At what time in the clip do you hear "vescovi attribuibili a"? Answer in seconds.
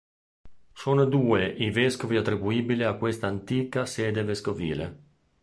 1.69-2.95